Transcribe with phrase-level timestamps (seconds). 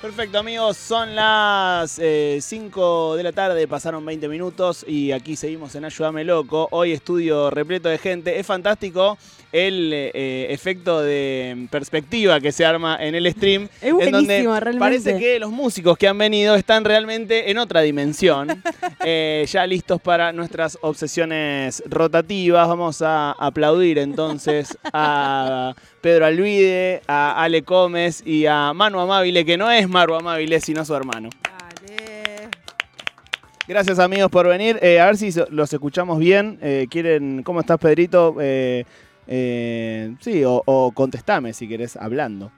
[0.00, 0.76] Perfecto, amigos.
[0.76, 2.00] Son las
[2.40, 6.68] 5 de la tarde, pasaron 20 minutos y aquí seguimos en Ayúdame Loco.
[6.70, 8.38] Hoy estudio repleto de gente.
[8.38, 9.18] Es fantástico
[9.52, 13.68] el eh, efecto de perspectiva que se arma en el stream.
[13.80, 14.78] Es buenísimo, en donde realmente.
[14.78, 18.62] Parece que los músicos que han venido están realmente en otra dimensión.
[19.04, 22.68] eh, ya listos para nuestras obsesiones rotativas.
[22.68, 25.74] Vamos a aplaudir entonces a
[26.06, 30.84] Pedro Alvide, a Ale Gómez y a Manu Amabile, que no es Maru Amabile, sino
[30.84, 31.30] su hermano.
[31.42, 32.48] Dale.
[33.66, 34.78] Gracias amigos por venir.
[34.82, 36.60] Eh, a ver si los escuchamos bien.
[36.62, 38.36] Eh, ¿Quieren, ¿Cómo estás, Pedrito?
[38.40, 38.84] Eh,
[39.26, 42.52] eh, sí, o, o contestame si querés hablando.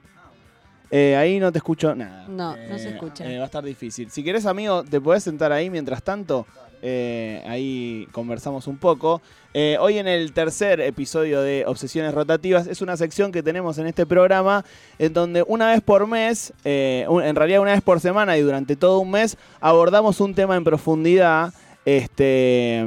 [0.91, 2.27] Eh, ahí no te escucho nada.
[2.29, 3.25] No, no se escucha.
[3.25, 4.11] eh, va a estar difícil.
[4.11, 6.47] Si querés, amigo, te podés sentar ahí mientras tanto.
[6.83, 9.21] Eh, ahí conversamos un poco.
[9.55, 13.87] Eh, hoy en el tercer episodio de Obsesiones Rotativas es una sección que tenemos en
[13.87, 14.65] este programa
[14.99, 18.77] en donde una vez por mes, eh, en realidad una vez por semana y durante
[18.77, 21.53] todo un mes, abordamos un tema en profundidad.
[21.85, 22.87] Este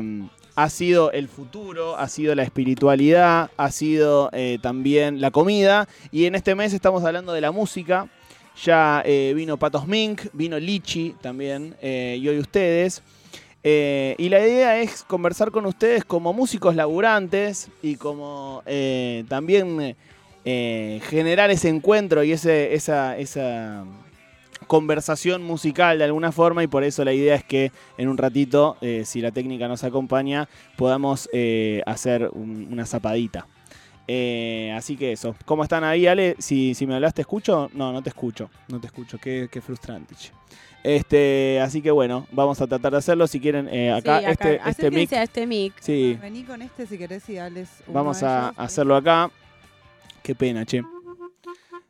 [0.55, 4.29] ha sido el futuro, ha sido la espiritualidad, ha sido
[4.61, 5.87] también la comida.
[6.11, 8.07] Y en este mes estamos hablando de la música.
[8.63, 13.01] Ya vino Patos Mink, vino Lichi también, y hoy ustedes.
[13.63, 19.95] Eh, y la idea es conversar con ustedes como músicos laburantes y como eh, también
[20.45, 23.85] eh, generar ese encuentro y ese, esa,
[24.67, 28.77] conversación musical de alguna forma y por eso la idea es que en un ratito,
[29.03, 31.27] si la técnica nos acompaña, podamos
[31.85, 33.47] hacer un- una zapadita.
[34.07, 35.35] Eh, así que eso.
[35.45, 36.35] ¿Cómo están ahí, Ale?
[36.39, 37.69] Si, si me hablas, ¿te escucho?
[37.73, 38.49] No, no te escucho.
[38.67, 39.17] No te escucho.
[39.17, 40.15] Qué, qué frustrante.
[40.15, 40.31] che.
[40.83, 43.27] Este, así que bueno, vamos a tratar de hacerlo.
[43.27, 44.31] Si quieren, eh, acá, Sí, acá.
[44.49, 45.13] este, este mic.
[45.13, 45.73] a este mic.
[45.79, 48.55] Sí, Vení con este si querés y dales uno vamos a a ellos.
[48.57, 49.29] hacerlo acá.
[50.23, 50.81] Qué pena, che.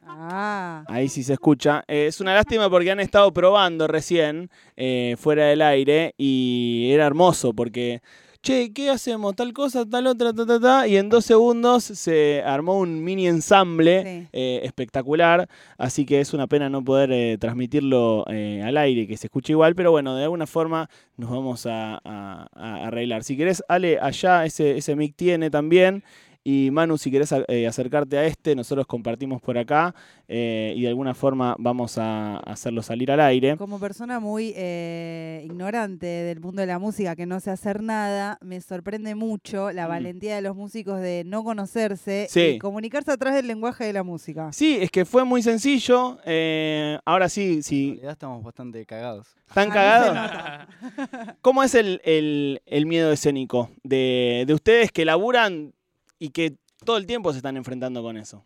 [0.06, 1.84] Ah, Ahí sí se escucha.
[1.88, 7.06] Eh, es una lástima porque han estado probando recién eh, fuera del aire y era
[7.08, 8.02] hermoso porque,
[8.42, 9.36] che, ¿qué hacemos?
[9.36, 10.88] Tal cosa, tal otra, ta, ta, ta.
[10.88, 14.27] Y en dos segundos se armó un mini ensamble Sí.
[14.33, 15.48] eh, espectacular.
[15.77, 19.54] Así que es una pena no poder eh, transmitirlo eh, al aire, que se escuche
[19.54, 19.76] igual.
[19.76, 23.23] Pero bueno, de alguna forma nos vamos a, a- a arreglar.
[23.23, 26.04] Si querés, Ale, allá ese, ese mic tiene también.
[26.43, 29.93] Y Manu, si querés eh, acercarte a este, nosotros compartimos por acá
[30.27, 33.57] eh, y de alguna forma vamos a hacerlo salir al aire.
[33.57, 38.39] como persona muy eh, ignorante del mundo de la música, que no sé hacer nada,
[38.41, 39.89] me sorprende mucho la Mm.
[39.89, 42.41] valentía de los músicos de no conocerse Sí.
[42.55, 44.52] y comunicarse a través del lenguaje de la música.
[44.52, 46.17] Sí, es que fue muy sencillo.
[46.25, 49.35] eh, ahora sí, En sí, realidad estamos bastante cagados.
[49.47, 51.37] ¿están Ah, cagados?
[51.41, 55.73] ¿Cómo es el, el- el miedo escénico de, de ustedes que laburan
[56.21, 56.55] y que
[56.86, 58.45] todo el tiempo se están enfrentando con eso?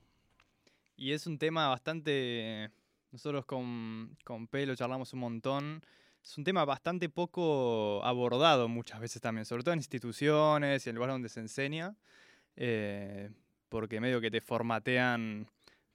[0.96, 2.72] Y es un tema bastante.
[3.12, 5.82] Nosotros con, con Pelo charlamos un montón.
[6.24, 10.96] Es un tema bastante poco abordado muchas veces también, sobre todo en instituciones y en
[10.96, 11.98] lugares donde se enseña,
[12.56, 13.30] eh,
[13.68, 15.46] porque medio que te formatean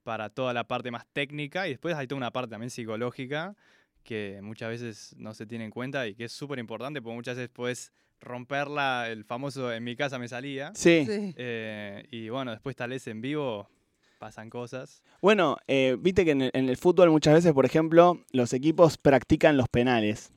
[0.02, 3.56] para toda la parte más técnica y después hay toda una parte también psicológica
[4.04, 7.36] que muchas veces no se tiene en cuenta y que es súper importante porque muchas
[7.36, 10.72] veces puedes romperla, el famoso en mi casa me salía.
[10.74, 11.04] Sí.
[11.06, 11.34] Sí.
[11.36, 13.68] eh, y bueno, después tal vez en vivo
[14.18, 15.02] pasan cosas.
[15.22, 18.98] Bueno, eh, viste que en el, en el fútbol muchas veces, por ejemplo, los equipos
[18.98, 20.30] practican los penales.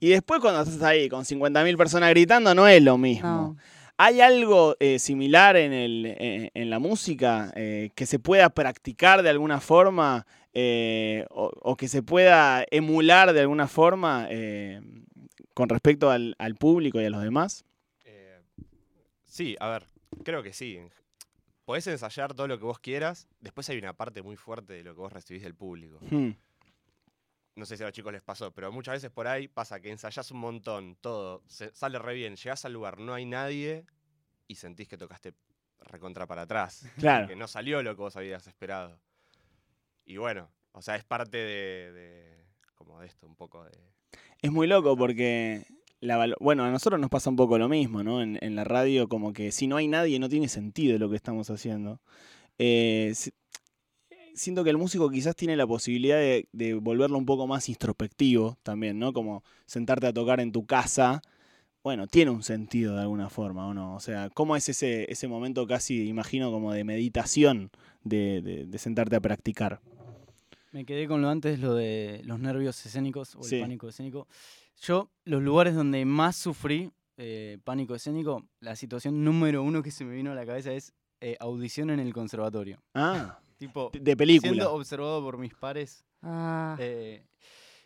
[0.00, 3.28] Y después cuando estás ahí con 50.000 personas gritando, no es lo mismo.
[3.28, 3.56] No.
[3.96, 9.22] ¿Hay algo eh, similar en, el, eh, en la música eh, que se pueda practicar
[9.22, 14.80] de alguna forma eh, o, o que se pueda emular de alguna forma eh,
[15.54, 17.64] con respecto al, al público y a los demás?
[18.04, 18.40] Eh,
[19.24, 19.86] sí, a ver,
[20.24, 20.80] creo que sí.
[21.64, 24.94] Podés ensayar todo lo que vos quieras, después hay una parte muy fuerte de lo
[24.94, 25.98] que vos recibís del público.
[26.10, 26.32] Hmm.
[27.56, 29.90] No sé si a los chicos les pasó, pero muchas veces por ahí pasa que
[29.90, 33.86] ensayás un montón, todo, se- sale re bien, llegás al lugar, no hay nadie
[34.48, 35.34] y sentís que tocaste
[35.80, 36.84] recontra para atrás.
[36.98, 37.28] Claro.
[37.28, 38.98] Que no salió lo que vos habías esperado.
[40.04, 42.44] Y bueno, o sea, es parte de, de-
[42.74, 43.78] como de esto, un poco de...
[44.44, 45.64] Es muy loco porque,
[46.00, 48.20] la bueno, a nosotros nos pasa un poco lo mismo, ¿no?
[48.20, 51.48] En, la radio como que si no hay nadie no tiene sentido lo que estamos
[51.48, 52.02] haciendo.
[52.58, 53.32] Eh, si-
[54.34, 58.58] siento que el músico quizás tiene la posibilidad de, de volverlo un poco más introspectivo
[58.62, 59.14] también, ¿no?
[59.14, 61.22] Como sentarte a tocar en tu casa.
[61.82, 63.94] Bueno, tiene un sentido de alguna forma, ¿o no?
[63.96, 67.70] O sea, ¿cómo es ese, ese momento casi, imagino, como de meditación
[68.04, 69.80] de, de- de sentarte a practicar?
[70.74, 73.54] Me quedé con lo antes, lo de los nervios escénicos o Sí.
[73.56, 74.26] el pánico escénico.
[74.82, 80.04] Yo, los lugares donde más sufrí eh, pánico escénico, la situación número uno que se
[80.04, 82.82] me vino a la cabeza es eh, audición en el conservatorio.
[82.92, 84.50] Ah, Tipo, de- película.
[84.52, 87.24] siendo observado por mis pares Ah, Eh,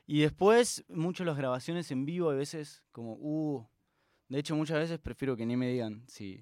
[0.07, 3.67] y después, mucho las grabaciones en vivo, a veces, como, uh.
[4.31, 6.41] De hecho, muchas veces prefiero que ni me digan si,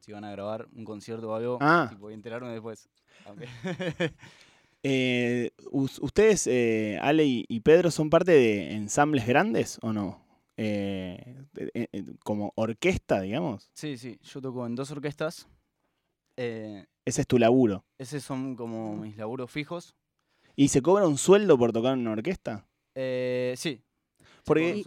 [0.00, 1.58] si van a grabar un concierto o algo.
[1.60, 1.86] Ah.
[1.90, 2.88] Tipo, y enterarme después.
[3.26, 3.46] Aunque-
[4.88, 10.24] Eh, us- ¿Ustedes, eh, Ale y, Pedro, son parte de ensambles grandes o no?
[10.56, 11.42] Eh,
[11.74, 13.68] eh, eh, como orquesta, digamos.
[13.74, 14.18] sí, sí.
[14.22, 15.48] Yo toco en dos orquestas.
[16.38, 17.84] Eh, Ese es tu laburo.
[17.98, 19.96] esos son como mis laburos fijos.
[20.54, 22.66] ¿Y se cobra un sueldo por tocar en una orquesta?
[22.94, 23.82] Eh, sí.
[24.44, 24.84] Porque-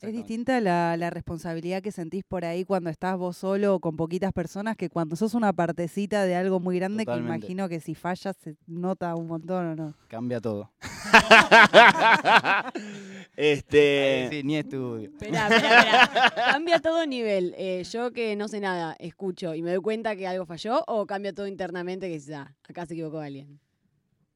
[0.00, 3.96] es distinta la, la responsabilidad que sentís por ahí cuando estás vos solo o con
[3.96, 7.94] poquitas personas que cuando sos una partecita de algo muy grande que imagino que si
[7.94, 9.94] fallas se nota un montón o no.
[10.08, 10.70] Cambia todo.
[13.36, 14.28] este.
[14.30, 15.10] Sí, ni estudio.
[15.10, 16.32] Esperá, esperá, esperá.
[16.52, 17.54] ¿Cambia todo nivel?
[17.56, 21.06] Eh, yo que no sé nada, escucho y me doy cuenta que algo falló o
[21.06, 23.60] cambia todo internamente que dices, ah, acá se equivocó alguien?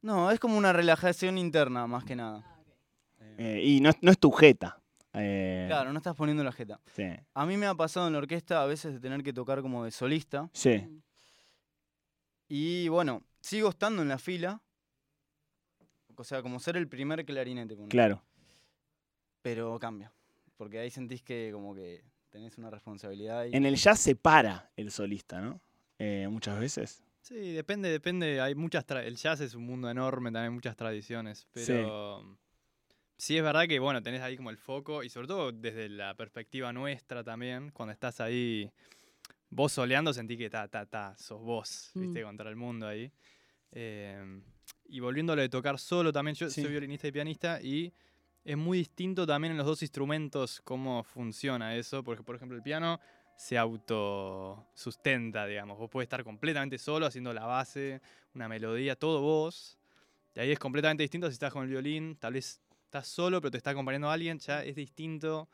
[0.02, 2.44] No, es como una relajación interna, más que nada.
[3.20, 4.78] Eh, eh, y no, es- no es tu jeta.
[5.14, 6.81] Eh, Claro, no estás poniendo la jeta.
[6.94, 7.05] Sí.
[7.34, 9.84] A mí me ha pasado en la orquesta a veces de tener que tocar como
[9.84, 10.50] de solista.
[10.52, 10.87] Sí.
[12.49, 14.61] Y bueno, sigo estando en la fila.
[16.16, 17.75] O sea, como ser el primer clarinete.
[17.75, 17.88] ponele.
[17.90, 18.22] Claro.
[19.43, 20.12] Pero cambia.
[20.56, 23.44] Porque ahí sentís que como que tenés una responsabilidad.
[23.46, 23.56] Y...
[23.56, 25.61] En el jazz se para el solista, ¿no?
[25.99, 27.02] Eh, muchas veces.
[27.20, 28.40] Sí, depende, depende.
[28.40, 31.46] Hay muchas tra- el jazz es un mundo enorme, también muchas tradiciones.
[31.52, 32.38] Pero sí.
[33.19, 36.72] Es verdad que bueno, tenés ahí como el foco, y sobre todo desde la perspectiva
[36.72, 38.70] nuestra también, cuando estás ahí
[39.50, 42.26] vos soleando, sentí que ta, ta, ta, sos vos, viste, Mm.
[42.26, 43.11] contra el mundo ahí.
[43.72, 44.40] Eh,
[44.87, 46.62] y volviendo a lo de tocar solo también, yo Sí.
[46.62, 47.93] soy violinista y pianista y
[48.44, 52.62] es muy distinto también en los dos instrumentos cómo funciona eso, porque por ejemplo el
[52.62, 53.00] piano
[53.37, 58.00] se autosustenta, digamos, vos podés estar completamente solo haciendo la base,
[58.34, 59.78] una melodía, todo vos,
[60.34, 62.61] y ahí es completamente distinto si estás con el violín, tal vez
[62.99, 65.49] estás solo pero te está acompañando alguien, ya es distinto,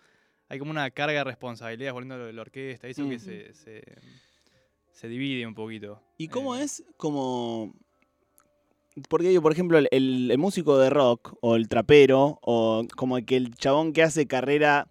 [0.49, 3.55] hay como una carga de responsabilidad volviendo a lo de la orquesta, eso que se,
[3.55, 3.83] se,
[4.93, 6.03] se divide un poquito.
[6.19, 7.73] ¿Y cómo Eh, es como...
[9.09, 13.17] Porque digo, por ejemplo, el, el- el músico de rock o el trapero o como
[13.25, 14.89] que el chabón que hace carrera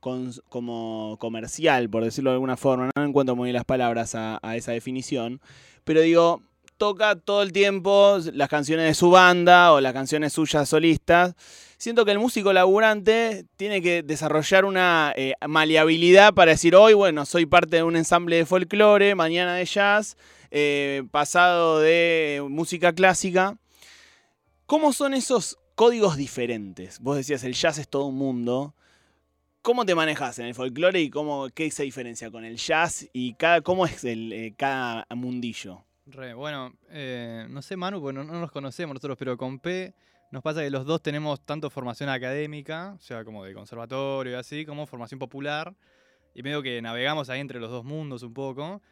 [0.00, 4.40] con- como comercial, por decirlo de alguna forma, no encuentro muy bien las palabras a,
[4.42, 5.40] a esa definición,
[5.84, 6.42] pero digo,
[6.82, 11.36] toca todo el tiempo las canciones de su banda o las canciones suyas solistas.
[11.78, 17.24] Siento que el músico laburante tiene que desarrollar una eh, maleabilidad para decir, hoy, bueno,
[17.24, 20.16] soy parte de un ensamble de folclore, mañana de jazz,
[20.50, 23.56] eh, pasado de música clásica.
[24.66, 26.98] ¿Cómo son esos códigos diferentes?
[26.98, 28.74] Vos decías, el jazz es todo un mundo.
[29.62, 33.34] ¿Cómo te manejas en el folclore y cómo, qué se diferencia con el jazz y
[33.34, 35.84] cada, cómo es el, eh, cada mundillo?
[36.12, 39.94] Re, bueno, eh, no sé Manu, porque no, no nos conocemos nosotros, pero con P
[40.30, 44.34] nos pasa que los dos tenemos tanto formación académica, o sea, como de conservatorio y
[44.34, 45.74] así, como formación popular,
[46.34, 48.82] y medio que navegamos ahí entre los dos mundos un poco,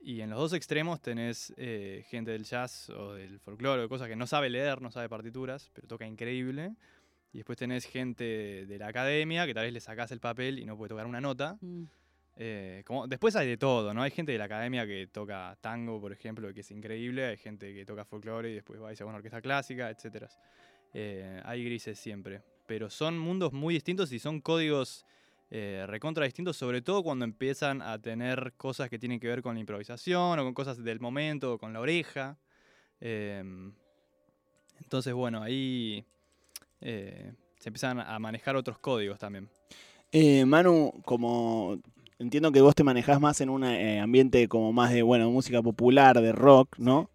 [0.00, 4.08] y en los dos extremos tenés eh, gente del jazz o del folclore, o cosas
[4.08, 6.74] que no sabe leer, no sabe partituras, pero toca increíble,
[7.32, 10.64] y después tenés gente de la academia, que tal vez le sacás el papel y
[10.64, 11.84] no puede tocar una nota, Mm.
[12.36, 14.02] Eh, como, después hay de todo, ¿no?
[14.02, 17.26] Hay gente de la academia que toca tango, por ejemplo, que es increíble.
[17.26, 20.26] Hay gente que toca folclore y después va y se a una orquesta clásica, etc.
[20.94, 22.42] Eh, hay grises siempre.
[22.66, 25.04] Pero son mundos muy distintos y son códigos
[25.52, 29.54] eh, recontra distintos, sobre todo cuando empiezan a tener cosas que tienen que ver con
[29.54, 32.38] la improvisación o con cosas del momento o con la oreja.
[33.00, 33.72] Em,
[34.80, 36.04] entonces, bueno, ahí
[36.80, 39.50] eh, se empiezan a manejar otros códigos también.
[40.12, 41.80] Eh, Manu, como
[42.20, 45.62] entiendo que vos te manejás más en un eh, ambiente como más de, bueno, música
[45.62, 47.10] popular, de rock, ¿no?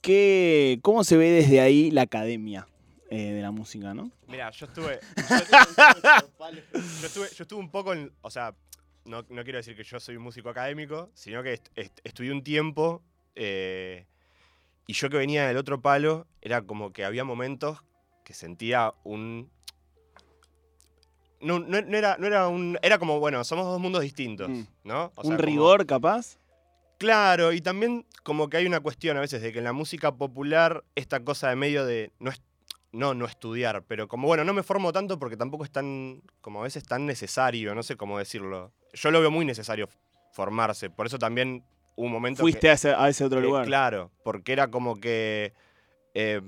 [0.00, 2.68] ¿Qué, ¿Cómo se ve desde ahí la academia
[3.10, 4.10] eh, de la música, no?
[4.28, 5.00] Mira, yo estuve.
[7.00, 8.12] Yo, estuve, yo estuve un poco en.
[8.20, 8.54] O sea,
[9.04, 12.32] no, no quiero decir que yo soy un músico académico, sino que est- est- estudié
[12.32, 13.02] un tiempo.
[13.34, 14.06] eh,
[14.86, 17.78] y yo que venía del otro palo, era como que había momentos
[18.24, 19.50] que sentía un.
[21.40, 22.78] No, no- no era, no era un.
[22.82, 24.62] Era como, bueno, somos dos mundos distintos, Mm.
[24.84, 25.12] ¿no?
[25.14, 26.36] O sea, ¿Un como- rigor capaz?
[26.98, 30.12] Claro, y también como que hay una cuestión a veces de que en la música
[30.16, 32.40] popular esta cosa de medio de no es
[32.90, 36.60] no no estudiar, pero como bueno, no me formo tanto porque tampoco es tan como
[36.60, 38.72] a veces tan necesario, no sé cómo decirlo.
[38.94, 39.88] Yo lo veo muy necesario
[40.32, 41.62] formarse, por eso también
[41.94, 43.64] hubo un momento Fuiste que, a ese, a ese otro eh, lugar.
[43.66, 45.52] claro, porque era como que
[46.14, 46.40] eh,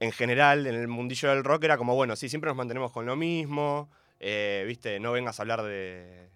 [0.00, 3.06] en general en el mundillo del rock era como bueno, sí, siempre nos mantenemos con
[3.06, 3.88] lo mismo,
[4.20, 6.26] eh, viste, no vengas a hablar de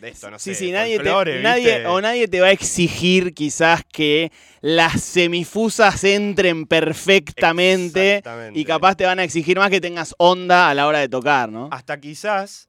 [0.00, 0.60] de esto, no Sí, sé.
[0.66, 4.32] sí, nadie, te, nadie, o nadie te va a exigir quizás que
[4.62, 8.22] las semifusas entren perfectamente
[8.54, 11.50] y capaz te van a exigir más que tengas onda a la hora de tocar,
[11.50, 11.68] ¿no?
[11.70, 12.68] Hasta quizás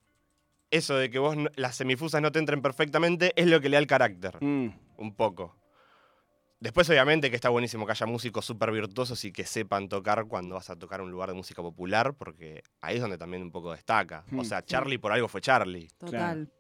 [0.72, 3.80] eso de que vos las semifusas no te entren perfectamente es lo que le da
[3.80, 4.68] el carácter, Mm.
[4.98, 5.56] un poco.
[6.62, 10.54] Después, obviamente, que está buenísimo que haya músicos súper virtuosos y que sepan tocar cuando
[10.56, 13.72] vas a tocar un lugar de música popular, porque ahí es donde también un poco
[13.72, 14.24] destaca.
[14.32, 14.46] O Hmm.
[14.46, 16.52] sea, Charlie por algo fue Charlie, Total.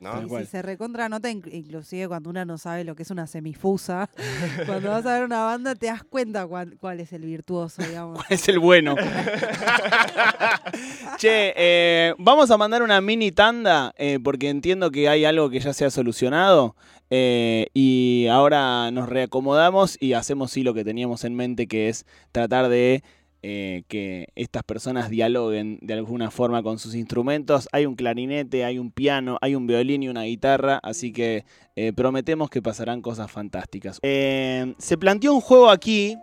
[0.00, 0.26] ¿no?
[0.40, 4.08] Si se recontra nota, inc- inclusive cuando uno no sabe lo que es una semifusa,
[4.66, 8.24] cuando vas a ver una banda te das cuenta cuál, cuál es el virtuoso, digamos.
[8.30, 8.96] es el bueno.
[11.18, 15.60] che, eh, vamos a mandar una mini tanda eh, porque entiendo que hay algo que
[15.60, 16.76] ya se ha solucionado
[17.14, 22.06] eh, y ahora nos reacomodamos y hacemos sí lo que teníamos en mente que es
[22.32, 23.02] tratar de
[23.42, 27.68] eh, que estas personas dialoguen de alguna forma con sus instrumentos.
[27.70, 31.44] Hay un clarinete, hay un piano, hay un violín y una guitarra, así que
[31.76, 33.98] eh, prometemos que pasarán cosas fantásticas.
[34.00, 36.16] Se planteó un juego aquí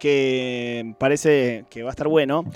[0.00, 2.46] que parece que va a estar bueno,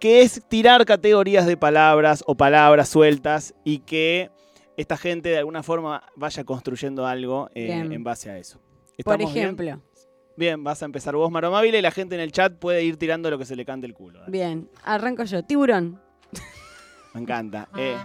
[0.00, 4.30] que es tirar categorías de palabras o palabras sueltas y que
[4.76, 8.60] esta gente de alguna forma vaya construyendo algo eh, en base a eso.
[9.04, 9.80] Por ejemplo.
[10.36, 13.30] Bien, vas a empezar vos, Maromávila, y la gente en el chat puede ir tirando
[13.30, 14.20] lo que se le cante el culo.
[14.20, 14.32] dale.
[14.32, 15.44] Bien, arranco yo.
[15.44, 16.00] Tiburón.
[17.14, 17.68] Me encanta.
[17.78, 17.96] Eh,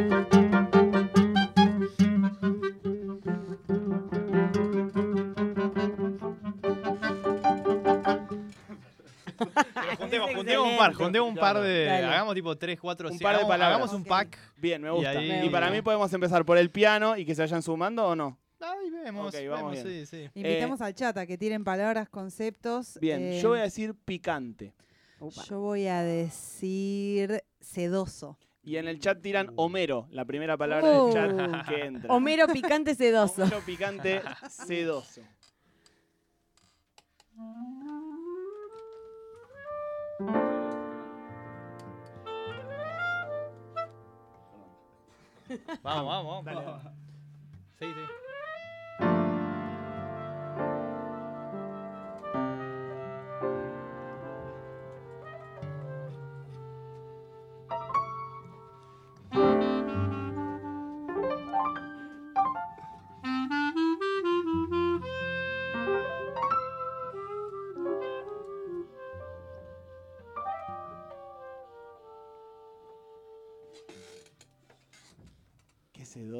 [10.40, 11.84] juntemos, un par, juntemos un par de.
[11.84, 12.06] Dale.
[12.06, 13.22] Hagamos tipo 3, 4, Un 5.
[13.22, 13.76] par de hagamos, palabras.
[13.76, 14.38] hagamos un pack.
[14.56, 15.10] bien, me Y gusta.
[15.10, 18.14] ahí- Y, para mí podemos empezar por el piano y que se vayan sumando o
[18.16, 18.38] no.
[18.60, 20.28] Ahí vemos, Ok, vamos vemos, sí, sí.
[20.34, 22.98] Invitamos al chat a que tiren palabras, conceptos.
[23.00, 24.74] Bien, eh, yo voy a decir picante.
[25.48, 28.38] yo voy a decir sedoso.
[28.62, 32.12] Y en el chat tiran Homero, la primera palabra del chat que entra.
[32.14, 33.42] Homero picante sedoso.
[33.44, 34.20] Homero picante
[34.50, 35.22] sedoso.
[45.82, 46.82] Vamos, vamos, vamos.
[47.78, 48.19] Sí, sí.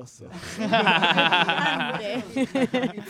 [0.06, 0.30] Sedoso.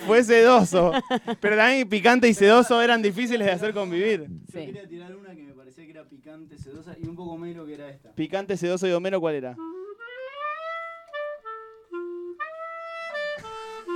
[0.06, 0.92] Fue sedoso.
[1.40, 4.26] Pero también picante y sedoso eran difíciles de hacer convivir.
[4.52, 4.72] Sí.
[4.88, 7.88] tirar una que me parecía que era picante, sedosa y un poco mero que era
[7.88, 8.12] esta.
[8.12, 9.56] Picante, sedoso y Homero, ¿cuál era?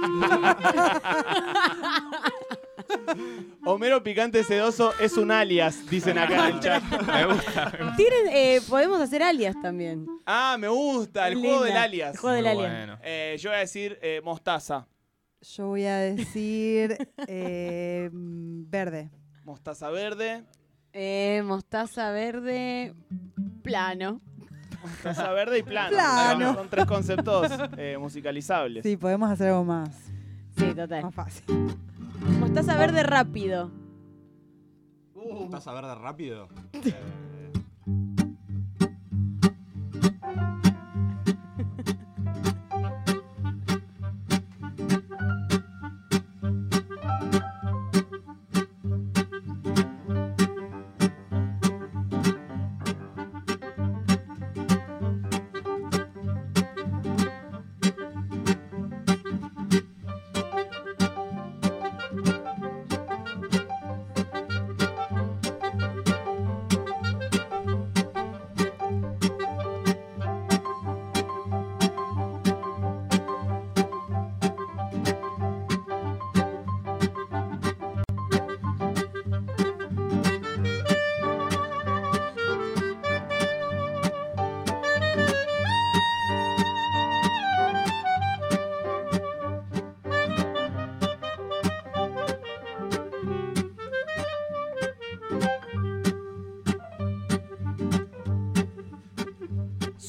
[3.67, 6.83] Homero picante sedoso es un alias, dicen acá en el chat.
[7.07, 7.73] Me gusta.
[7.97, 10.07] Tienen, eh, podemos hacer alias también.
[10.27, 11.49] Ah, me gusta, el Linda.
[11.49, 12.15] juego del alias.
[12.15, 12.73] El juego del Muy alias.
[12.87, 12.99] bueno.
[13.03, 14.87] Eh, yo voy a decir eh, mostaza.
[15.41, 19.11] Yo voy a decir eh, verde.
[19.45, 20.45] Mostaza verde.
[20.93, 22.95] Eh, mostaza verde.
[23.63, 24.21] Plano.
[24.83, 25.91] Mostaza verde y plano.
[25.91, 26.55] Plano.
[26.55, 28.83] Son tres conceptos eh, musicalizables.
[28.83, 29.89] Sí, podemos hacer algo más,
[30.59, 31.03] Sí, total.
[31.05, 31.45] más fácil.
[32.55, 33.73] Mostaza verde rápido.
[35.43, 36.49] ¿Estás a ver de rápido?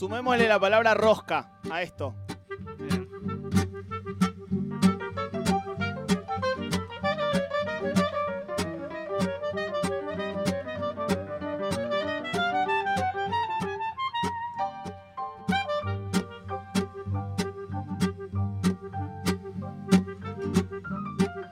[0.05, 2.13] Sumémosle la palabra rosca a esto.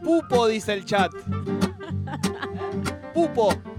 [0.04, 1.12] Pupo, dice el chat.
[3.16, 3.73] Pupo.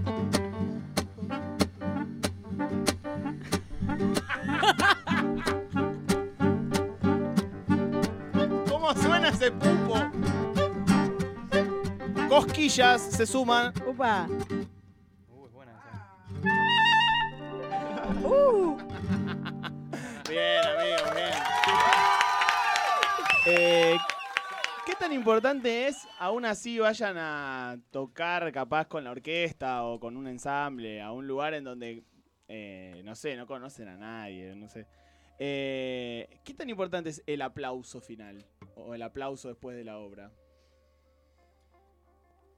[12.67, 13.71] Se suman.
[13.85, 14.27] Upa.
[15.29, 15.73] Uh, es buena
[18.23, 18.75] Uh.
[20.27, 21.33] Bien, amigo, bien.
[23.45, 23.97] Eh,
[24.83, 30.17] ¿Qué tan importante es, aún así vayan a tocar capaz con la orquesta o con
[30.17, 32.03] un ensamble a un lugar en donde,
[32.47, 34.87] eh, no sé, no conocen a nadie, no sé?
[35.37, 38.43] Eh, ¿Qué tan importante es el aplauso final
[38.73, 40.31] o el aplauso después de la obra?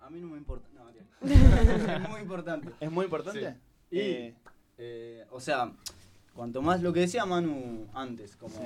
[0.08, 0.70] A mí no me importa.
[0.74, 0.88] No,
[1.30, 2.70] es muy importante.
[2.80, 3.56] ¿Es muy importante?
[3.92, 4.34] Y, Eh,
[4.78, 5.74] eh, o sea,
[6.34, 8.62] cuanto más lo que decía Manu antes, como Sí.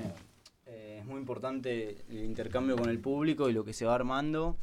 [0.68, 4.56] eh, es muy importante el intercambio con el público y lo que se va armando.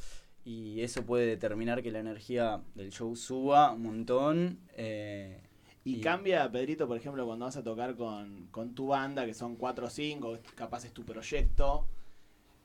[0.44, 4.58] Y eso puede determinar que la energía del show suba un montón.
[4.76, 5.42] eh,
[5.84, 9.32] Y Y- cambia, Pedrito, por ejemplo, cuando vas a tocar con, con tu banda, que
[9.34, 11.86] son cuatro o cinco, capaz es tu proyecto.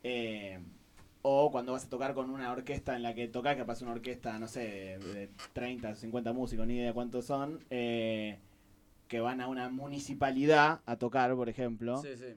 [0.04, 0.60] eh,
[1.24, 4.38] o cuando vas a tocar con una orquesta en la que tocas, capaz una orquesta,
[4.40, 8.38] no sé, de 30, 50 músicos, ni idea cuántos son, eh,
[9.08, 11.98] que van a una municipalidad a tocar, por ejemplo.
[11.98, 12.36] Sí, sí.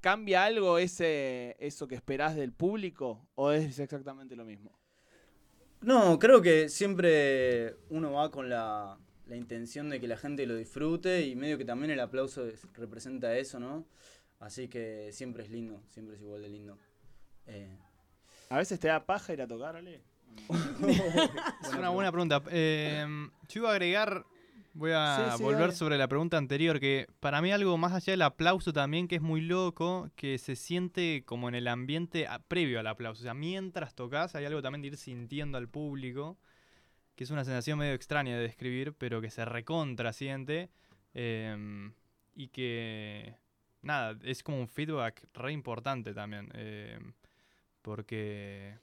[0.00, 4.72] ¿Cambia algo ese eso que esperás del público o es exactamente lo mismo?
[5.82, 10.56] No, creo que siempre uno va con la, la intención de que la gente lo
[10.56, 13.84] disfrute y medio que también el aplauso es- representa eso, ¿no?
[14.38, 16.78] Así que siempre es lindo, siempre es igual de lindo.
[17.46, 17.76] Eh,
[18.52, 20.02] ¿A veces te da paja ir a tocar, Ale?
[21.62, 22.42] Es una buena pregunta.
[22.50, 23.02] Eh,
[23.48, 24.26] yo iba a agregar,
[24.74, 25.72] voy a Sí, sí, volver dale.
[25.72, 29.22] sobre la pregunta anterior, que para mí algo más allá del aplauso también, que es
[29.22, 33.22] muy loco, que se siente como en el ambiente a- previo al aplauso.
[33.22, 36.36] O sea, mientras tocas hay algo también de ir sintiendo al público,
[37.16, 40.68] que es una sensación medio extraña de describir, pero que se recontra siente.
[41.14, 41.90] eh,
[42.34, 43.34] y que,
[43.82, 46.50] nada, es como un feedback re importante también.
[46.54, 46.98] eh,
[47.82, 48.78] porque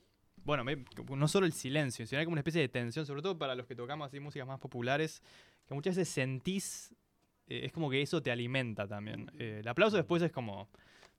[0.46, 0.84] bueno, me-
[1.16, 3.66] no solo el silencio, sino hay como una especie de tensión, sobre todo para los
[3.66, 5.22] que tocamos así músicas más populares,
[5.68, 6.94] que muchas veces sentís,
[7.48, 9.30] eh, es como que eso te alimenta también.
[9.38, 10.68] Eh, el aplauso después es como,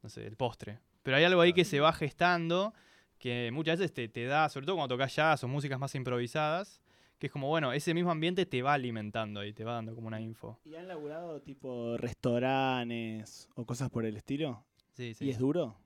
[0.03, 0.81] no sé, el postre.
[1.03, 2.75] Pero hay algo ahí que se va gestando,
[3.19, 6.81] que muchas veces te, te da, sobre todo cuando tocas jazz o músicas más improvisadas,
[7.19, 10.09] que es como, bueno, ese mismo ambiente te va alimentando y te va dando como
[10.09, 10.59] una info.
[10.65, 14.65] ¿Y han laburado tipo restaurantes o cosas por el estilo?
[14.95, 15.27] Sí, sí.
[15.27, 15.77] ¿Y es duro?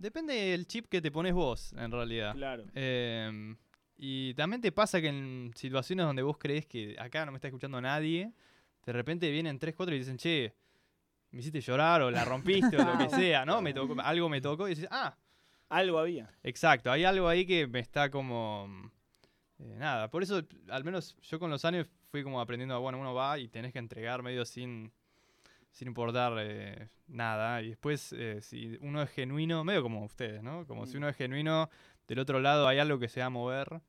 [0.00, 2.34] Depende del chip que te pones vos, en realidad.
[2.34, 2.64] Claro.
[2.74, 3.56] Em,
[3.98, 7.48] y también te pasa que en situaciones donde vos crees que acá no me está
[7.48, 8.32] escuchando nadie,
[8.86, 10.54] de repente vienen 3, 4 y dicen, che,
[11.30, 13.60] me hiciste llorar o la rompiste o lo que sea, ¿no?
[13.60, 15.14] Me tocó, algo me tocó y dices, ah,
[15.68, 16.30] Algo había.
[16.42, 18.90] exacto, hay algo ahí que me está como...
[19.58, 23.12] eh, nada, por eso al menos yo con los años fui como aprendiendo, bueno, uno
[23.12, 24.90] va y tenés que entregar medio sin,
[25.70, 27.62] sin importar eh, nada.
[27.62, 30.66] Y después, eh, si uno es genuino, medio como ustedes, ¿no?
[30.66, 31.68] Como si uno es genuino,
[32.08, 33.80] del otro lado hay algo que se va a mover.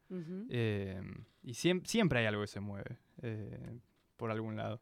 [0.50, 1.02] Eh,
[1.44, 3.80] y siem- siempre hay algo que se mueve eh,
[4.18, 4.80] por algún lado.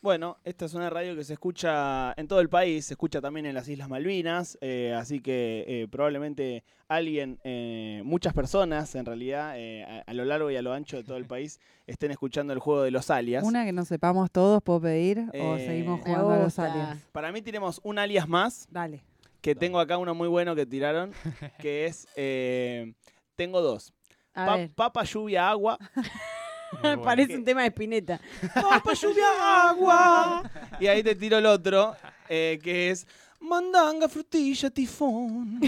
[0.00, 3.46] Bueno, esta es una radio que se escucha en todo el país, se escucha también
[3.46, 9.54] en las Islas Malvinas, eh, así que eh, probablemente alguien, eh, muchas personas en realidad,
[9.58, 11.58] eh, a, a lo largo y a lo ancho de todo el país,
[11.88, 13.42] estén escuchando el juego de los alias.
[13.42, 15.18] Una que no sepamos todos, ¿puedo pedir?
[15.40, 17.02] ¿O Eh, seguimos jugando a los aliens?
[17.10, 19.02] Para mí tenemos un alias más, Dale.
[19.40, 21.10] que tengo acá uno muy bueno que tiraron,
[21.60, 22.92] que es, eh,
[23.34, 23.92] tengo dos.
[24.32, 24.70] Pa- ver.
[24.76, 25.76] papa, lluvia, agua.
[26.80, 27.02] Bueno.
[27.02, 28.20] Parece un tema de Spinetta.
[28.54, 30.50] Papa, lluvia, agua.
[30.80, 31.96] Y ahí te tiro el otro,
[32.28, 33.06] eh, que es
[33.40, 35.60] mandanga, frutilla, tifón.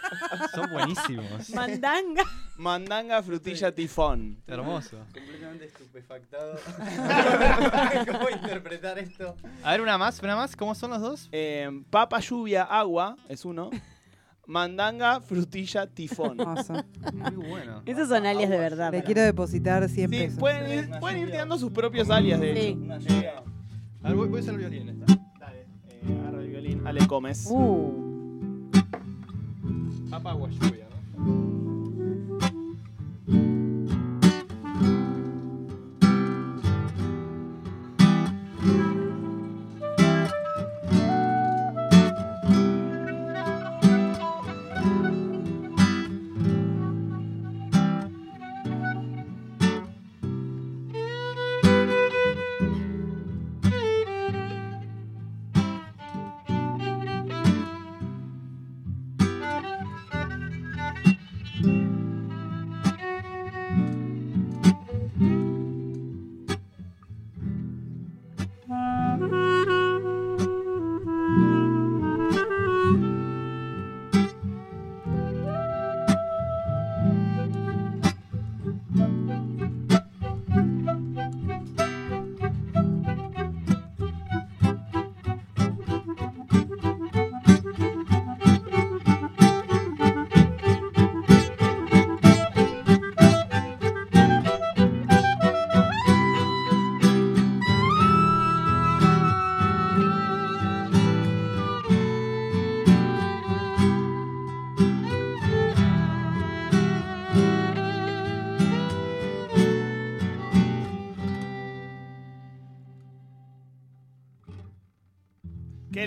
[0.54, 1.50] Son buenísimos.
[1.50, 2.22] Mandanga.
[2.56, 4.42] Mandanga, frutilla, tifón.
[4.46, 4.98] Hermoso.
[5.12, 6.58] completamente estupefactado.
[8.12, 9.36] ¿Cómo interpretar esto?
[9.62, 10.56] A ver, una más, una más.
[10.56, 11.28] ¿Cómo son los dos?
[11.32, 13.70] Eh, papa, lluvia, agua, es uno.
[14.48, 16.40] Mandanga, frutilla, tifón.
[16.40, 16.72] Hermoso.
[17.12, 17.82] Muy bueno.
[17.84, 18.90] Esos son alias de verdad.
[18.90, 20.38] Le quiero depositar 100 Sí, pesos.
[20.40, 22.60] pueden ir, pueden ir tirando sus propios alias, de Sí.
[22.68, 22.78] hecho.
[22.80, 23.32] Una lluvia.
[24.02, 24.88] A ver, voy, voy a hacer el violín.
[24.88, 25.04] esta.
[25.38, 26.86] Dale, eh, agarra el violín.
[26.86, 27.46] Ale Comes.
[27.50, 28.70] Uh.
[30.10, 30.86] Papa agua lluvia,
[31.18, 31.57] ¿no?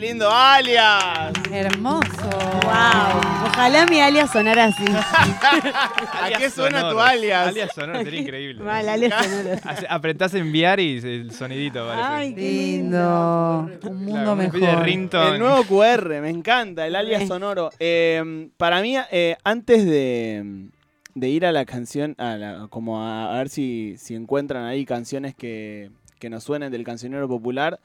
[0.01, 1.31] Lindo alias!
[1.51, 2.29] Hermoso.
[2.63, 3.45] Wow.
[3.45, 4.83] Ojalá mi alias sonara así.
[6.21, 7.49] ¿A qué suena tu alias?
[7.49, 8.63] Alias sonoro, sería increíble.
[8.63, 9.13] Mal, alias.
[9.63, 12.07] Hace- Apretás enviar y el sonidito aparece.
[12.09, 13.69] Ay, qué Lindo.
[13.69, 14.87] Un Claro, mundo de mejor.
[15.33, 17.27] El nuevo QR, me encanta, el alias Sí.
[17.27, 17.69] sonoro.
[17.79, 20.69] Eh, para mí, eh, antes de,
[21.13, 24.83] de ir a la canción, a la- como a, a ver si, si encuentran ahí
[24.83, 27.79] canciones que, que nos suenen del cancionero popular,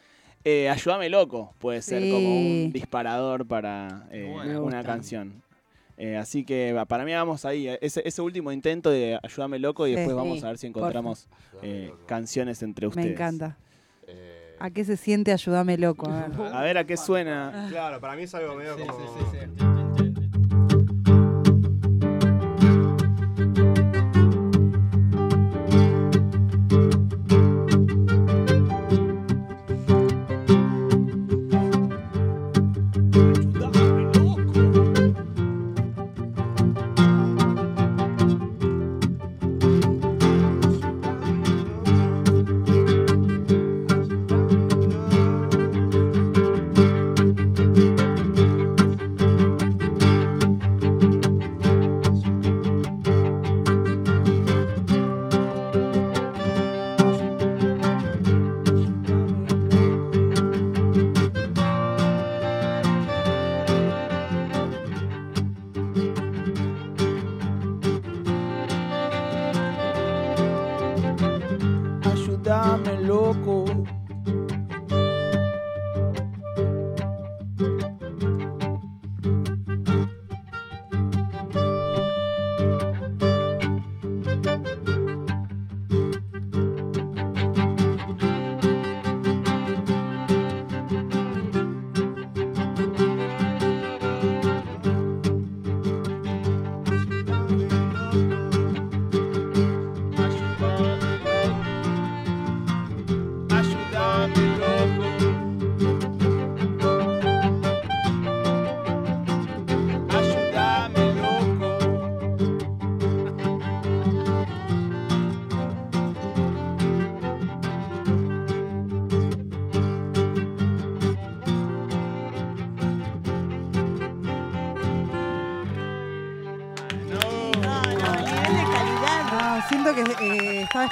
[0.48, 4.62] eh, Ayúdame Loco puede ser como un disparador para eh, Bueno.
[4.62, 5.42] Una canción.
[5.98, 9.90] Eh, así que para mí vamos ahí, ese, ese último intento de Ayúdame Loco y
[9.90, 9.96] Sí.
[9.96, 11.28] después Sí, vamos a ver si encontramos
[11.62, 13.06] eh, canciones entre ustedes.
[13.06, 13.56] Me encanta.
[14.06, 15.32] Eh, ¿A qué se siente?
[15.32, 16.08] Ayúdame loco.
[16.08, 16.40] A ver.
[16.54, 17.66] A ver a qué suena.
[17.70, 19.75] Claro, para mí es algo medio Sí, como.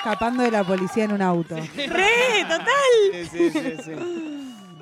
[0.05, 1.57] Escapando de la policía en un auto.
[1.57, 2.43] ¡Re!
[2.43, 2.69] ¡Total!
[3.11, 3.93] Sí, sí, sí, sí.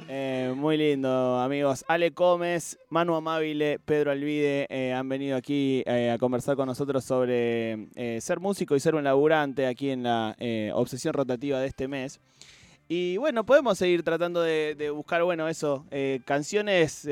[0.09, 1.85] Eh, muy lindo, amigos.
[1.87, 7.05] Ale Gómez, Manu Amabile, Pedro Alvide eh, han venido aquí eh, a conversar con nosotros
[7.05, 11.69] sobre eh, ser músico y ser un laburante aquí en la eh, obsesión rotativa de
[11.69, 12.19] este mes.
[12.89, 17.07] Y bueno, podemos seguir tratando de, de buscar, bueno, eso, eh, canciones.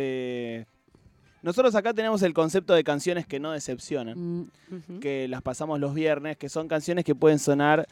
[1.43, 5.95] Nosotros acá tenemos el concepto de canciones que no decepcionan Mm, que las pasamos los
[5.95, 7.87] viernes, que son canciones que pueden sonar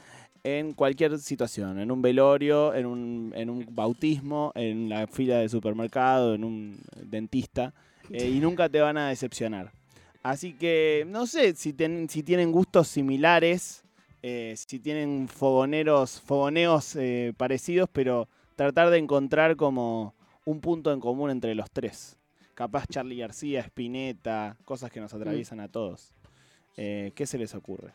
[0.45, 5.49] en cualquier situación, en un velorio, en un, en un bautismo, en la fila de
[5.49, 7.73] supermercado, en un dentista,
[8.11, 9.73] eh, y nunca te van a decepcionar.
[10.23, 13.83] Así que no sé si, ten- si tienen gustos similares,
[14.23, 21.01] eh, si tienen fogoneros, fogoneos eh, parecidos, pero tratar de encontrar como un punto en
[21.01, 22.17] común entre los tres.
[22.59, 26.13] Capaz Charlie García, Spinetta, cosas que nos atraviesan a todos.
[26.77, 27.95] Eh, ¿Qué se les ocurre?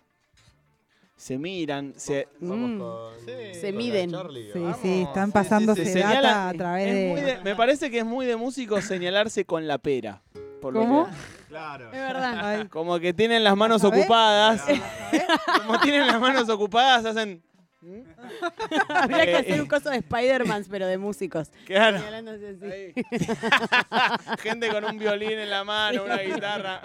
[1.18, 2.30] Se miran, se...
[2.40, 2.80] Vamos Mm.
[2.80, 3.60] con- Sí.
[3.60, 4.12] Se con miden.
[4.12, 4.78] Charlie, Sí, vamos.
[4.82, 6.00] sí, están sí, pasándose sí, sí.
[6.00, 7.22] data Señala- a través de...
[7.24, 10.22] de- me parece que es muy de músicos señalarse con la pera.
[10.62, 11.10] por ¿Cómo?
[11.50, 11.88] Claro.
[11.88, 12.40] Es verdad.
[12.62, 14.64] Ay, como que tienen las manos ocupadas.
[15.68, 17.44] como tienen las manos ocupadas, hacen...
[18.90, 21.50] Habría que hacer un coso de Spider-Man, pero de músicos.
[21.66, 22.00] Claro.
[22.00, 22.94] Señalándose así.
[24.42, 26.82] Gente con un violín en la mano, una guitarra.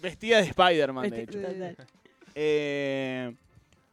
[0.00, 1.38] Vestida de Spider-Man, de hecho.
[2.34, 3.34] Eh,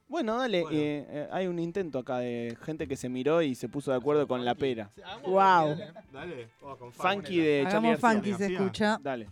[0.07, 0.61] bueno, dale.
[0.61, 0.77] Bueno.
[0.77, 3.97] eh, eh, hay un intento acá de gente que se miró y se puso de
[3.97, 4.91] acuerdo con la pera.
[5.23, 5.77] Wow.
[6.11, 8.21] Dale, con Funky de Charlie Hagamos García.
[8.21, 8.99] funky, se escucha.
[9.01, 9.27] Dale.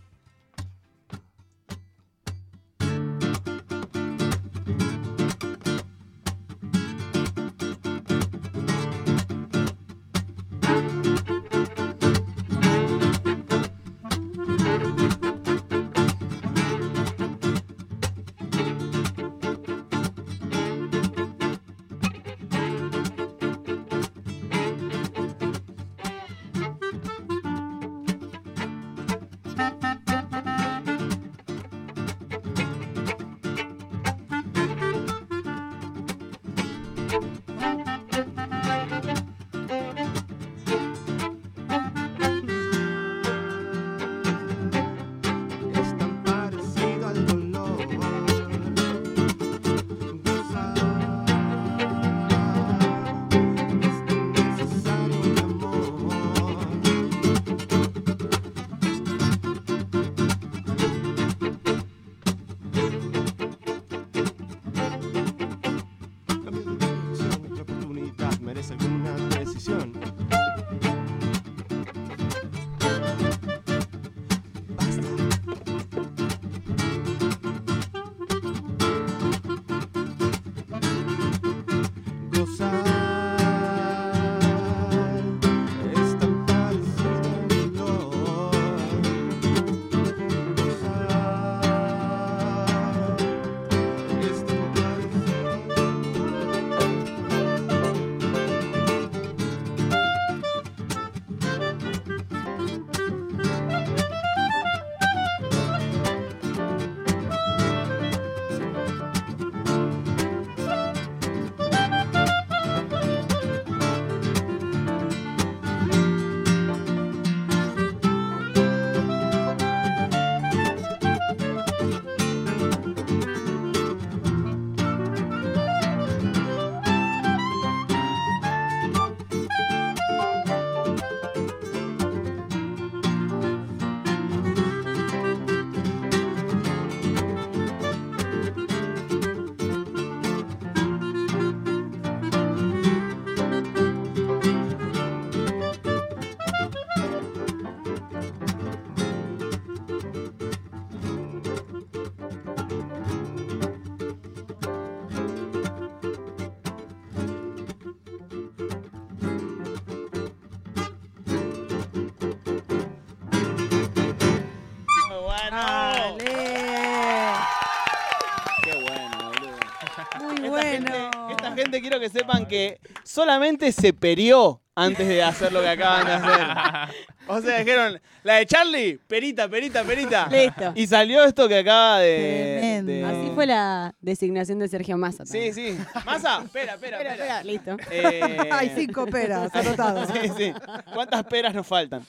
[172.02, 176.96] Que sepan que solamente se perió antes de hacer lo que acaban de hacer.
[177.28, 180.28] O sea, dijeron, la de Charlie, perita, perita, perita.
[180.28, 180.74] Listo.
[180.76, 182.58] Y salió esto que acaba de...
[182.60, 182.92] Tremendo.
[182.92, 185.26] de- Así fue la designación de Sergio Massa.
[185.26, 185.78] Sí, sí.
[186.06, 187.40] Masa, espera, espera, Espera, espera.
[187.40, 187.78] espera, listo.
[187.92, 190.06] Eh, Hay cinco peras, anotado.
[190.14, 190.54] sí, sí.
[190.94, 192.04] ¿Cuántas peras nos faltan?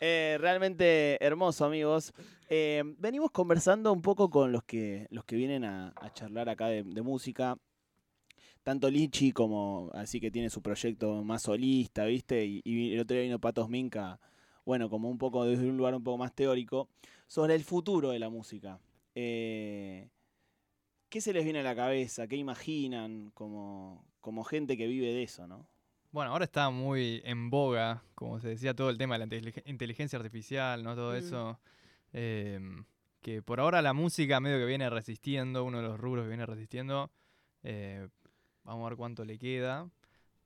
[0.00, 2.12] Eh, realmente hermoso, amigos.
[2.48, 6.66] Eh, venimos conversando un poco con los que, los que vienen a, a charlar acá
[6.66, 7.56] de, de música.
[8.62, 12.44] Tanto Lichi como así que tiene su proyecto más solista, ¿viste?
[12.44, 14.20] Y, y el otro día vino Patos Minca,
[14.64, 16.88] bueno, como un poco desde un lugar un poco más teórico,
[17.26, 18.78] sobre el futuro de la música.
[19.14, 20.08] Eh,
[21.08, 22.26] ¿Qué se les viene a la cabeza?
[22.28, 25.66] ¿Qué imaginan como, como gente que vive de eso, no?
[26.12, 29.62] Bueno, ahora está muy en boga, como se decía, todo el tema de la inteligen-
[29.66, 30.94] inteligencia artificial, ¿no?
[30.94, 31.16] Todo Mm.
[31.16, 31.58] eso.
[32.14, 32.84] em,
[33.22, 36.44] que por ahora la música medio que viene resistiendo, uno de los rubros que viene
[36.46, 37.10] resistiendo.
[37.64, 38.08] eh,
[38.64, 39.88] vamos a ver cuánto le queda.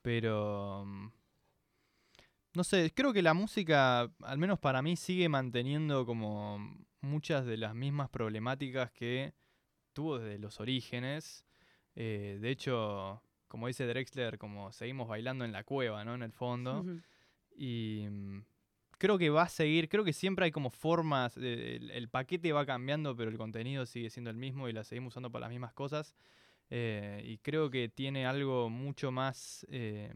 [0.02, 0.84] Pero...
[0.86, 1.08] mm,
[2.54, 6.58] No sé, creo que la música, al menos para mí, sigue manteniendo como
[7.02, 9.34] muchas de las mismas problemáticas que
[9.92, 11.44] tuvo desde los orígenes.
[11.94, 16.14] Eh, de hecho, como dice Drexler, como seguimos bailando en la cueva, ¿no?
[16.14, 16.82] En el fondo.
[17.58, 18.40] Y mm,
[18.98, 22.52] creo que va a seguir, creo que siempre hay como formas, eh, el, el paquete
[22.52, 25.50] va cambiando, pero el contenido sigue siendo el mismo y la seguimos usando para las
[25.50, 26.14] mismas cosas.
[26.70, 30.12] Eh, y creo que tiene algo mucho más eh,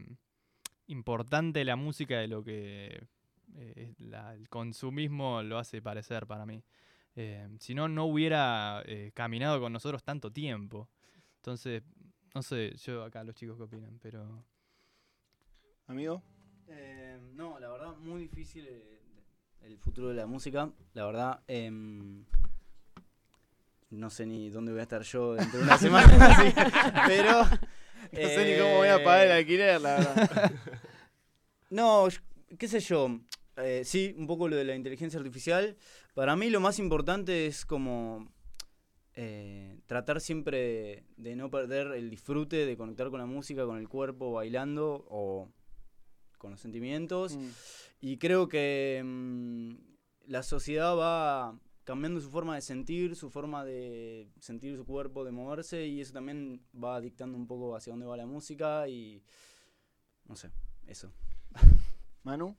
[0.87, 3.07] importante la música de lo que
[3.55, 6.63] eh, la- el consumismo lo hace parecer para mí.
[7.15, 10.89] Eh, si no, no hubiera eh, caminado con nosotros tanto tiempo.
[11.37, 11.83] Entonces,
[12.33, 14.45] no sé, yo acá los chicos qué opinan, pero...
[15.87, 16.21] Amigo.
[16.67, 18.99] Eh, no, la verdad, muy difícil eh,
[19.63, 20.71] el futuro de la música.
[20.93, 22.23] La verdad, em,
[23.91, 26.53] no sé ni dónde voy a estar yo dentro de una semana, así,
[27.07, 27.43] pero...
[28.11, 30.51] No sé ni cómo voy a pagar el alquiler, la verdad.
[31.69, 32.09] No,
[32.59, 33.21] qué sé yo.
[33.55, 35.77] eh, sí, un poco lo de la inteligencia artificial.
[36.13, 38.29] Para mí lo más importante es como
[39.13, 43.87] eh, tratar siempre de no perder el disfrute de conectar con la música, con el
[43.87, 45.47] cuerpo, bailando o
[46.37, 47.37] con los sentimientos.
[47.37, 47.49] Mm.
[48.01, 49.75] Y creo que mm,
[50.27, 55.31] la sociedad va cambiando su forma de sentir, su forma de sentir su cuerpo, de
[55.31, 59.23] moverse, y eso también va dictando un poco hacia dónde va la música y
[60.25, 60.51] no sé,
[60.87, 61.11] eso.
[62.23, 62.55] Manu.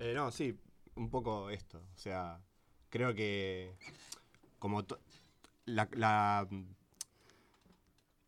[0.00, 0.56] Eh, no, sí,
[0.94, 1.78] un poco esto.
[1.94, 2.40] O sea,
[2.90, 3.76] creo que
[4.58, 4.84] como
[5.66, 6.48] la, la-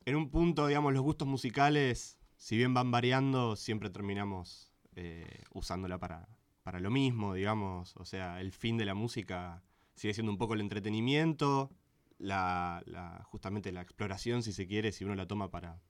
[0.05, 5.99] en un punto, digamos, los gustos musicales, si bien van variando, siempre terminamos eh, usándola
[5.99, 6.29] para,
[6.63, 7.97] para lo mismo, digamos.
[7.97, 9.63] O sea, el fin de la música
[9.95, 11.71] sigue siendo un poco el entretenimiento,
[12.19, 15.81] la, la- justamente la exploración, si se quiere, si uno la toma para,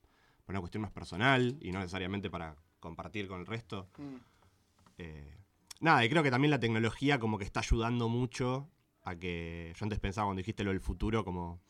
[0.44, 3.88] para una cuestión más personal y no necesariamente para compartir con el resto.
[4.98, 5.36] Eh,
[5.80, 8.68] nada, y creo que también la tecnología como que está ayudando mucho
[9.02, 9.72] a que.
[9.76, 11.60] Yo antes pensaba cuando dijiste lo del futuro, como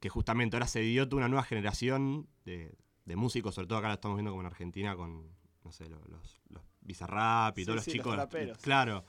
[0.00, 3.88] que justamente ahora se dio toda una nueva generación de, de músicos, sobre todo acá
[3.88, 5.26] lo estamos viendo como en Argentina con,
[5.64, 8.16] no sé, lo- los, los Bizarrap y Sí, todos los los chicos.
[8.62, 9.04] claro,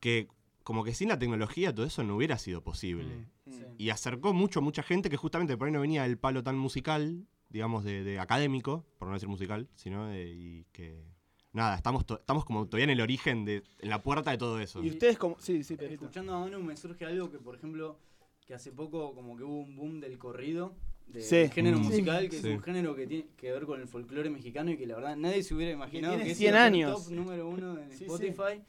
[0.00, 0.28] que
[0.64, 3.28] como que sin la tecnología todo eso no hubiera sido posible.
[3.44, 3.52] Mm.
[3.78, 6.58] Y acercó mucho a mucha gente que justamente por ahí no venía del palo tan
[6.58, 11.04] musical, digamos, de, de académico, por no decir musical, sino de, y que.
[11.52, 14.58] Nada, estamos, to- estamos como todavía en el origen, de, en la puerta de todo
[14.58, 14.82] eso.
[14.82, 15.36] Y ustedes como...
[15.38, 16.02] Sí, sí, Perito.
[16.06, 17.96] Escuchando a Manu me surge algo que, por ejemplo,
[18.44, 20.74] que hace poco como que hubo un boom del corrido,
[21.06, 21.36] de, Sí.
[21.36, 21.82] del género Mm.
[21.84, 22.48] musical, que Sí.
[22.48, 25.14] es un género que tiene que ver con el folclore mexicano y que la verdad
[25.16, 27.04] nadie se hubiera imaginado tiene que 100 iba a ser años.
[27.04, 28.04] top número uno en Sí, sí.
[28.06, 28.60] Spotify.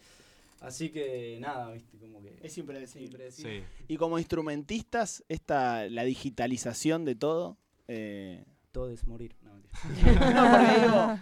[0.66, 2.40] Así que nada, viste, como que...
[2.42, 3.06] Es impredecible.
[3.06, 3.60] impredecible.
[3.62, 3.84] Sí.
[3.88, 7.58] Y como instrumentistas, esta, la digitalización de todo.
[7.88, 9.36] eh, Todo es morir.
[9.42, 9.74] No, mentira.
[10.34, 11.20] no, porque digo,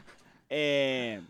[0.50, 1.22] eh,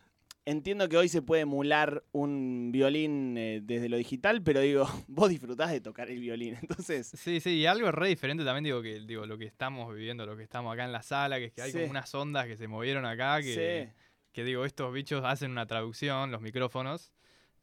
[0.45, 5.29] entiendo que hoy se puede emular un violín eh, desde lo digital, pero digo, vos
[5.29, 7.07] disfrutás de tocar el violín, entonces...
[7.15, 10.35] Sí, sí, y algo re diferente también, digo, que digo, lo que estamos viviendo, lo
[10.35, 11.77] que estamos acá en la sala, que es que hay Sí.
[11.79, 13.93] como unas ondas que se movieron acá, que, sí.
[14.33, 17.12] que digo, estos bichos hacen una traducción, los micrófonos,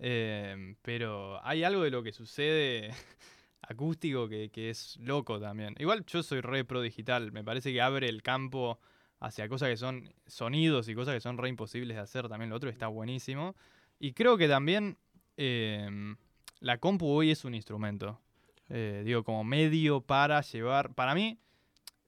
[0.00, 2.90] eh, pero hay algo de lo que sucede
[3.62, 5.76] acústico que, es loco también.
[5.78, 8.80] Igual yo soy re pro digital, me parece que abre el campo
[9.20, 12.56] hacia cosas que son sonidos y cosas que son re imposibles de hacer también, lo
[12.56, 13.54] otro está buenísimo.
[13.98, 14.96] Y creo que también
[15.36, 16.16] eh,
[16.60, 18.18] la compu hoy es un instrumento.
[18.68, 20.94] Eh, digo, como medio para llevar.
[20.94, 21.38] Para mí,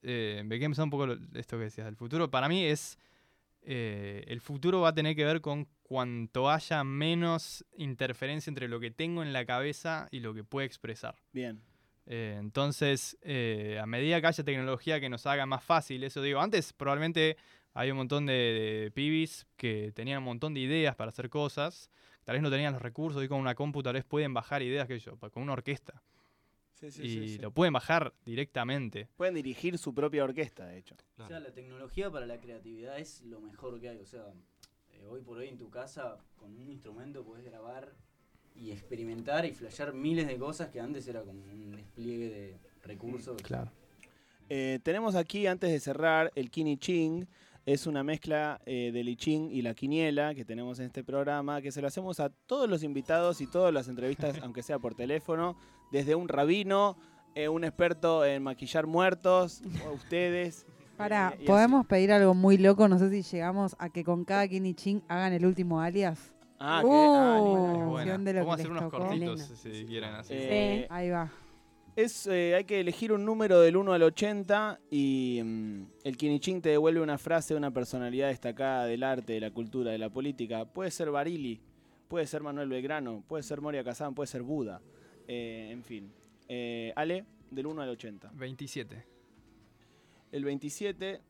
[0.03, 2.31] eh, me quedé pensando un poco esto que decías del futuro.
[2.31, 2.99] Para mí es.
[3.63, 8.81] eh, el futuro va a tener que ver con cuanto haya menos interferencia entre lo
[8.81, 11.17] que tengo en la cabeza y lo que puedo expresar.
[11.33, 11.61] Bien.
[12.07, 16.41] Eh, entonces, eh, a medida que haya tecnología que nos haga más fácil, eso digo,
[16.41, 17.37] antes probablemente
[17.75, 21.91] Había un montón de, de pibis que tenían un montón de ideas para hacer cosas.
[22.25, 24.87] Tal vez no tenían los recursos y con una compu tal vez pueden bajar ideas
[24.87, 26.03] que yo, con una orquesta.
[26.75, 27.39] Sí, sí, y sí, sí.
[27.39, 29.09] lo pueden bajar directamente.
[29.17, 30.97] Pueden dirigir su propia orquesta, de hecho.
[31.17, 34.01] O sea, la tecnología para la creatividad es lo mejor que hay.
[34.01, 34.25] O sea,
[35.03, 37.93] eh, hoy por hoy en tu casa con un instrumento podés grabar
[38.55, 43.41] y experimentar y flashear miles de cosas que antes era como un despliegue de recursos.
[43.43, 43.71] Claro.
[44.49, 47.27] Eh, tenemos aquí, antes de cerrar, el Kini Ching.
[47.65, 51.63] Es una mezcla eh, del I Ching y la quiniela que tenemos en este programa,
[51.63, 54.97] que se lo hacemos a todos los invitados y todas las entrevistas, aunque sea por
[54.97, 55.57] teléfono,
[55.93, 56.97] desde un rabino,
[57.37, 60.67] eh, un experto en maquillar muertos, o ustedes.
[60.97, 61.45] Para, y así.
[61.47, 62.87] ¿podemos pedir algo muy loco?
[62.89, 66.33] No sé si llegamos a que con cada Kenny Ching hagan el último alias.
[66.59, 67.99] Ah, que- ah, Oh.
[67.99, 68.99] Es de lo Vamos a que hacer unos tocó.
[68.99, 69.57] cortitos Elena.
[69.57, 70.33] si quieren así.
[70.37, 71.31] Eh, Ahí va.
[71.95, 76.63] Es, eh, hay que elegir un número del 1 al 80 y mm, el Kinichín
[76.63, 80.09] te devuelve una frase de una personalidad destacada del arte, de la cultura, de la
[80.09, 80.65] política.
[80.65, 81.61] Puede ser Barili,
[82.09, 84.81] puede ser Manuel Belgrano, puede ser Moria Kazan, puede ser Buda.
[85.29, 86.11] Eh, en fin.
[86.49, 88.31] Eh, Ale, del 1 al 80.
[88.35, 89.05] 27.
[90.33, 91.21] El 27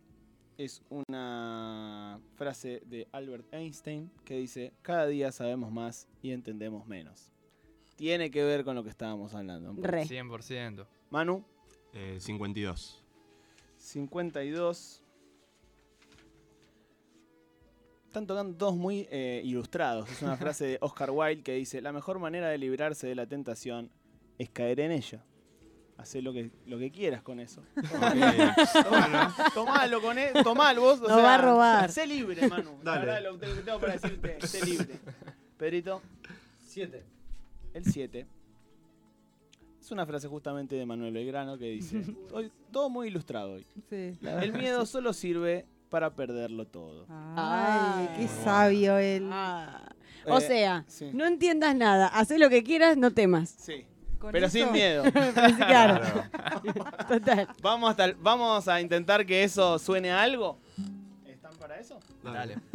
[0.59, 7.33] es una frase de Albert Einstein que dice, cada día sabemos más y entendemos menos.
[7.97, 9.75] Tiene que ver con lo que estábamos hablando.
[9.77, 10.05] Re.
[10.05, 10.87] 100%.
[11.11, 11.45] Manu.
[11.93, 13.03] Eh, 52.
[13.77, 15.03] 52.
[18.07, 20.09] Están tocando todos muy eh, ilustrados.
[20.13, 23.27] Es una frase de Oscar Wilde que dice, la mejor manera de librarse de la
[23.27, 23.91] tentación
[24.39, 25.25] es caer en ella.
[26.03, 27.63] Hacé lo que, lo que quieras con eso.
[28.83, 30.99] Tomalo, tomalo con e- tomalo vos.
[31.01, 31.93] o No sea, va a robar.
[31.93, 32.71] Sé libre, Manu.
[32.83, 33.07] La Dale.
[33.07, 34.99] verdad, lo que tengo para decirte, sé libre.
[35.57, 36.03] Pedrito,
[36.67, 37.05] Siete.
[37.73, 38.27] el 7.
[39.81, 43.67] Es una frase justamente de Manuel Belgrano que dice, hoy, todo muy ilustrado hoy.
[43.91, 44.17] Sí.
[44.23, 47.07] El miedo solo sirve para perderlo todo.
[47.37, 48.31] Ay, qué Ay.
[48.45, 49.29] sabio él.
[49.31, 49.93] Ah.
[50.27, 51.11] O Eh, sea, sí.
[51.13, 52.07] no entiendas nada.
[52.09, 53.51] Hacé lo que quieras, no temas.
[53.51, 53.85] Sí,
[54.23, 55.03] Con pero eso- sin miedo.
[55.57, 56.01] Claro.
[57.09, 57.49] Total.
[57.61, 60.61] Vamos, hasta el- vamos a intentar que eso suene a algo.
[61.27, 61.99] ¿Están para eso?
[62.23, 62.57] Dale.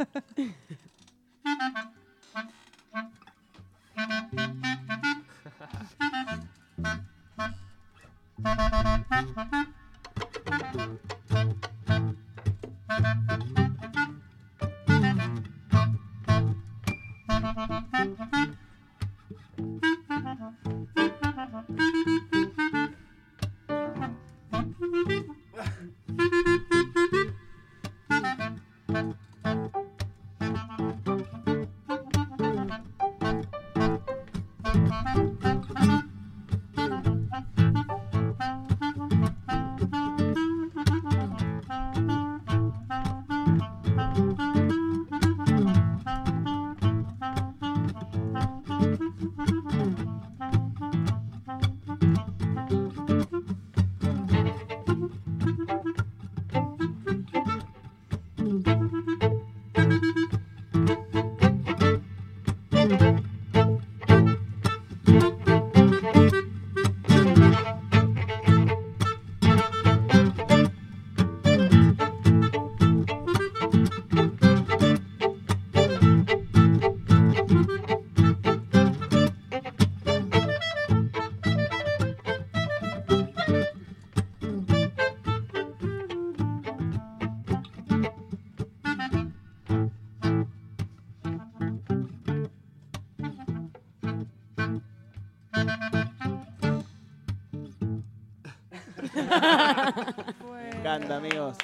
[100.98, 101.56] encanta, amigos.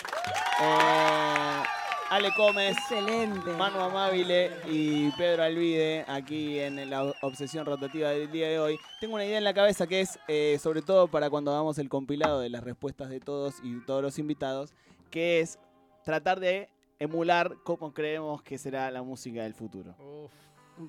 [0.62, 1.62] Eh,
[2.10, 3.52] Ale Gómez, Excelente.
[3.54, 8.78] Manu Amabile y Pedro Alvide aquí en la obsesión rotativa del día de hoy.
[9.00, 11.88] Tengo una idea en la cabeza que es, eh, sobre todo para cuando hagamos el
[11.88, 14.72] compilado de las respuestas de todos y todos los invitados,
[15.10, 15.58] que es
[16.04, 16.68] tratar de
[16.98, 19.96] emular cómo creemos que será la música del futuro.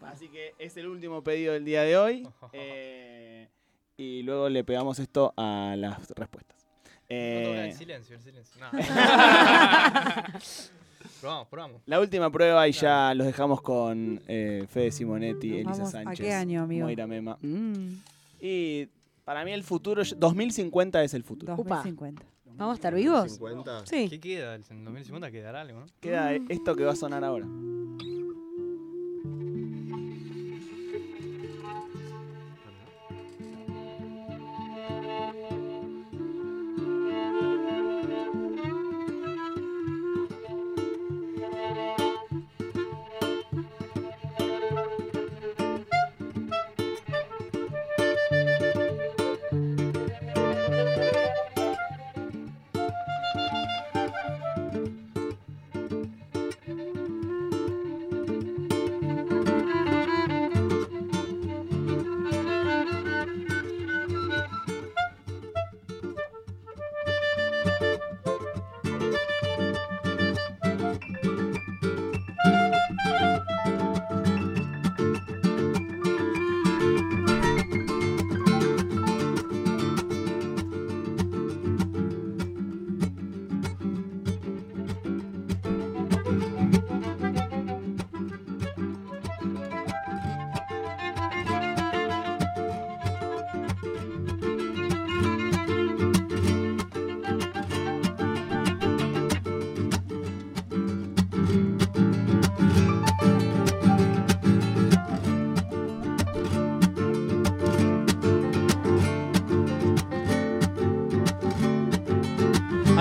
[0.03, 2.27] Así que es el último pedido del día de hoy.
[2.53, 3.49] eh,
[3.97, 6.54] y luego le pegamos esto a las respuestas.
[7.09, 8.59] Eh, el silencio, el silencio.
[8.59, 8.71] No.
[11.21, 11.81] probamos, probamos.
[11.85, 16.25] la última prueba y ya los dejamos con eh, Fede Simonetti, Elisa Vamos, ¿a Sánchez,
[16.25, 16.85] qué año, amigo?
[16.85, 17.37] Moira Mema.
[17.41, 17.97] Mm.
[18.39, 18.87] Y
[19.23, 21.53] para mí el futuro, 2050 es el futuro.
[21.53, 21.77] Upa.
[21.77, 22.23] 2050.
[22.57, 23.33] ¿Vamos a estar vivos?
[23.33, 23.85] 50.
[23.85, 24.07] Sí.
[24.09, 24.55] ¿Qué queda?
[24.55, 25.85] ¿En 2050 quedará algo, no?
[25.99, 27.45] Queda esto que va a sonar ahora.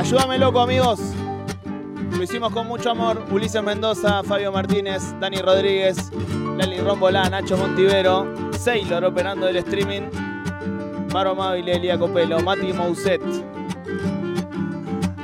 [0.05, 1.01] Ayúdame loco, amigos.
[2.11, 3.25] Lo hicimos con mucho amor.
[3.31, 6.13] Ulises Mendoza, Fabio Martínez, Dani Rodríguez,
[6.59, 10.11] Lali Rombolá, Nacho Montivero, Sailor operando el streaming,
[11.11, 13.23] Maro Amabile, Elia Copelo, Mati Mousset,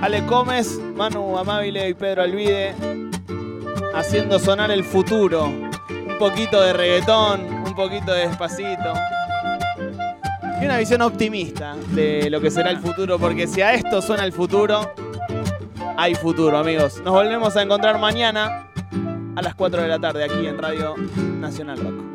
[0.01, 2.74] Ale Gómez, Manu Amabile y Pedro Alvide
[3.95, 5.45] haciendo sonar el futuro.
[5.45, 8.95] Un poquito de reggaetón, un poquito de despacito.
[10.61, 14.25] Y una visión optimista de lo que será el futuro, porque si a esto suena
[14.25, 14.93] el futuro,
[15.97, 17.01] hay futuro, amigos.
[17.03, 18.69] Nos volvemos a encontrar mañana
[19.37, 20.97] a las 4 de la tarde aquí en Radio
[21.41, 22.10] Nacional Rock.